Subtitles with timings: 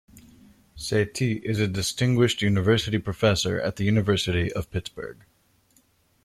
[0.75, 5.25] Saaty is a Distinguished University Professor at the University of Pittsburgh.